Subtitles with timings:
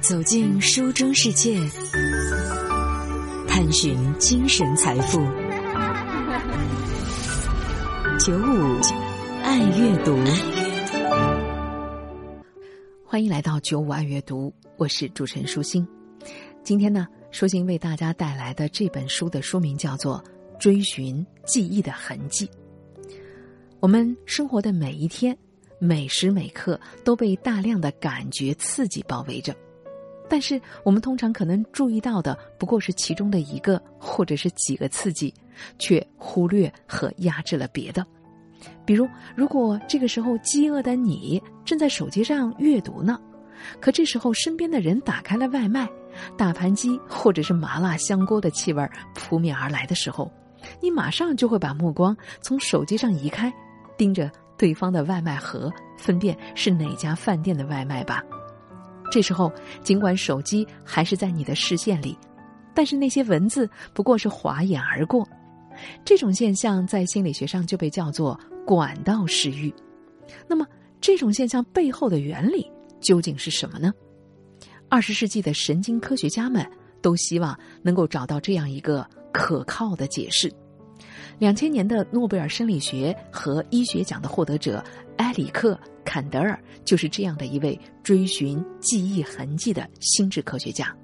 [0.00, 1.60] 走进书中世界，
[3.46, 5.18] 探寻精神财富。
[8.18, 8.80] 九五
[9.42, 10.16] 爱阅读，
[13.04, 15.86] 欢迎来到九五爱阅读，我是主持人舒心。
[16.64, 20.22] 今天呢，舒心为大家带来的这本书的书名叫做
[20.58, 22.46] 《追寻记忆的痕迹》。
[23.80, 25.36] 我们生活的每一天。
[25.82, 29.56] 每时每刻都被大量的感觉刺激包围着，
[30.30, 35.34] 但是我们通常可能注意到的不过是其中的一个或者是几个刺激，
[35.76, 38.06] 却忽略和压制了别的。
[38.86, 43.20] 比如，如果这个时候饥饿的你正在手机上阅读呢，
[43.80, 45.88] 可这时候身边的人打开了外卖，
[46.38, 50.30] 大盘鸡或者是麻辣香锅的气味扑面而来的时候，
[50.80, 53.52] 你马上就会把目光从手机上移开，
[53.98, 54.30] 盯着。
[54.60, 58.22] 对方的外卖盒，分辨是哪家饭店的外卖吧。
[59.10, 62.16] 这时候，尽管手机还是在你的视线里，
[62.74, 65.28] 但是那些文字不过是划眼而过。
[66.04, 69.74] 这种现象在心理学上就被叫做管道失域。
[70.46, 70.66] 那么，
[71.00, 73.92] 这种现象背后的原理究竟是什么呢？
[74.88, 76.64] 二十世纪的神经科学家们
[77.00, 80.52] 都希望能够找到这样一个可靠的解释。
[81.40, 84.84] 两千年的诺贝尔生理学和医学奖的获得者
[85.16, 85.72] 埃里克·
[86.04, 90.94] 坎德尔就是这样的一位追寻记忆痕迹的心智科学家，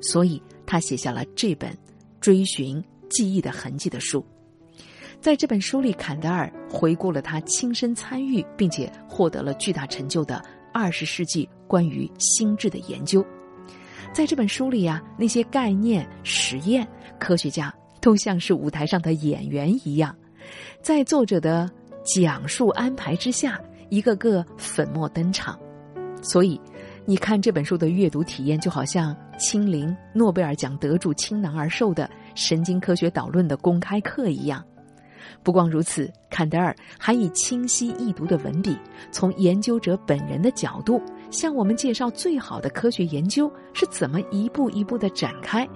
[0.00, 1.70] 所以他写下了这本
[2.18, 4.24] 《追寻记忆的痕迹》的书。
[5.20, 13.22] 在这本书里，坎德尔回顾了他亲身参与并且获得了巨大成就的二十世纪关于心智的研究。
[14.14, 16.88] 在这本书里呀，那些概念、实验，
[17.20, 17.74] 科学家。
[18.04, 20.14] 都像是舞台上的演员一样，
[20.82, 21.70] 在作者的
[22.04, 25.58] 讲述安排之下，一个个粉墨登场。
[26.20, 26.60] 所以，
[27.06, 34.62] 你看这本书的阅读体验，就好像亲临诺贝尔奖得主倾囊而授的神经科学导论的公开课一样。
[35.42, 38.76] 不光如此，坎德尔还以清晰易读的文笔，
[39.10, 41.00] 从研究者本人的角度，
[41.30, 45.66] 向我们介绍最好的科学研究是怎么一步一步的展开。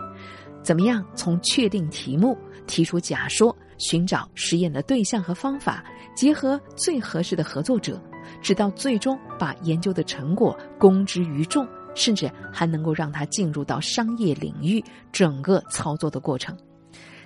[0.63, 1.05] 怎么样？
[1.15, 2.37] 从确定题目、
[2.67, 5.83] 提出假说、寻找实验的对象和方法，
[6.15, 7.99] 结合最合适的合作者，
[8.43, 16.55] 直到最终把研究的成果公之于众，甚至还能够让它进入到商业领域整个操作的过程。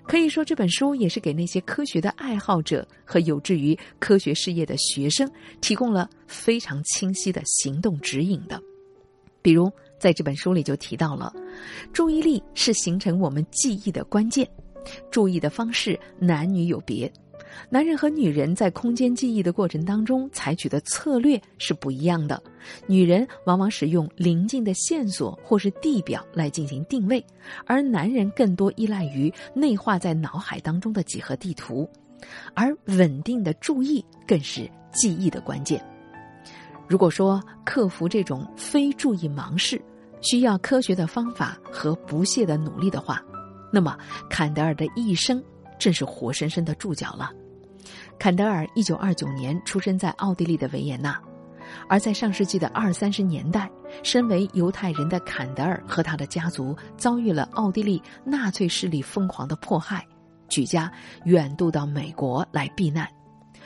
[0.04, 5.28] 可以说，这本书也是给那些科学的爱好者和有志于科学事业的学生
[5.60, 8.60] 提供了非常清晰的行动指引的。
[9.41, 9.69] 比如。
[10.03, 11.33] 在这本书里就提到了，
[11.93, 14.45] 注意力是形成我们记忆的关键。
[15.13, 17.09] 注意的方式男女有别，
[17.71, 22.43] 男人和女人在空间记忆的过程当中采取的策略是不一样的。
[22.89, 27.25] 女人往往使用临近的线索或是地表来进行定位，
[27.65, 31.89] 而男人更多依赖于内化在脑海当中的几何地图。
[32.55, 35.81] 而稳定的注意更是记忆的关键。
[36.89, 39.81] 如果说克服这种非注意盲视，
[40.22, 43.22] 需要科学的方法和不懈的努力的话，
[43.72, 43.97] 那么
[44.31, 45.43] 坎德尔的一生
[45.78, 47.31] 正是活生生的注脚了。
[48.19, 51.21] 坎德尔一九二九年出生在奥地利的维也纳，
[51.88, 53.69] 而在上世纪的二三十年代，
[54.05, 60.06] 身为犹太人的坎德尔和他的家族遭遇了奥地利纳粹势力疯狂的迫害，
[60.49, 60.91] 举家
[61.25, 63.09] 远渡到美国来避难。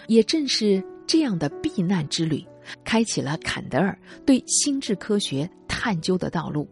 [0.06, 2.44] 也正是这样的避难之旅。
[2.82, 6.66] 开启了坎德尔对心智科学探究的道路。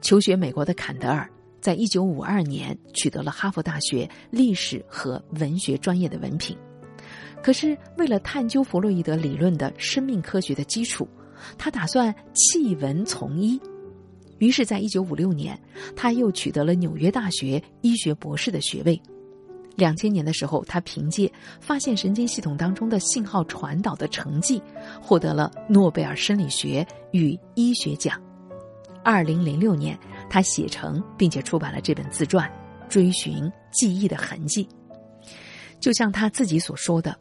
[0.00, 1.30] 求学美国的坎德尔，
[1.60, 6.58] 在一九五二年取得了哈佛大学历史和文学专业的文凭。
[7.40, 11.06] 可是，为了探究弗洛伊德理论的生命科学的基础，
[11.56, 13.60] 他打算弃文从医。
[14.38, 15.56] 于是，在一九五六年，
[15.94, 19.00] 他又取得了纽约大学医学博士的学位。
[19.76, 24.62] 两千年的时候，他凭借发现神经系统当中的信号传导的成绩，
[25.00, 28.20] 获得了诺贝尔生理学与医学奖。
[29.04, 29.98] 二零零六年，
[30.30, 32.48] 他写成并且出版了这本自传
[32.88, 34.64] 《追寻记忆的痕迹》。
[35.80, 37.16] 就像他自己所说的，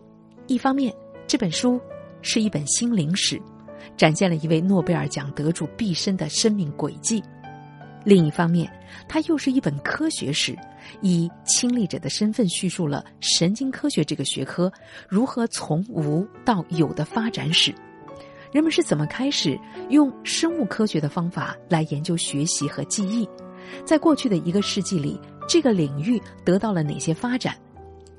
[0.46, 0.94] 一方面，
[1.26, 1.82] 这本书
[2.22, 3.42] 是一本心灵史，
[3.98, 7.24] 展现了一位诺贝尔奖得主毕生的生命轨迹。
[8.04, 8.72] 另一方面，
[9.08, 10.58] 它又是一本科学史，
[11.02, 14.72] 以亲历者的身份叙述了神经科学这个学科
[15.08, 17.74] 如何从无到有的发展史，
[18.52, 19.60] 人们是怎么开始
[19.90, 23.30] 用生物科学的方法来研究学习和记忆，
[23.86, 27.56] 在过去的一个世纪里，这个领域得到了哪些发展，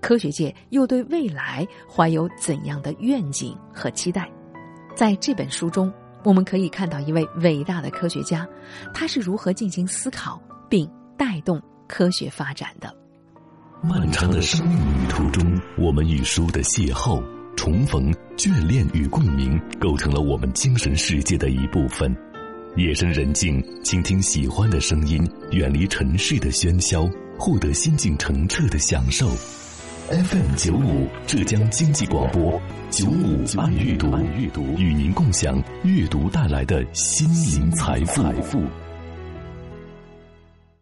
[0.00, 4.31] 科学界又对未来怀有怎样的愿景和期待？
[4.94, 5.93] 在这本书中。
[6.25, 8.47] 我们可以看到一位伟大的科学家，
[8.95, 12.95] 他是如何进行思考并带动科学发展的。
[13.83, 17.21] 漫长的生命旅途中，我们与书的邂逅、
[17.57, 22.15] 重逢、眷恋与共鸣，构成了我们精神世界的一部分。
[22.77, 29.29] 夜深人静，倾听喜欢的声音，远离尘世的喧嚣，获得心境澄澈的享受。
[30.12, 32.61] FM 九五浙江经济广播
[32.91, 38.23] 九五爱阅读，与您共享阅读带来的心灵财富。